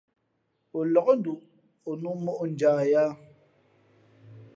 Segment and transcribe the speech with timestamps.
[0.77, 1.39] O lǎk nduʼ,
[1.89, 3.11] o nū mǒʼ njah yāā.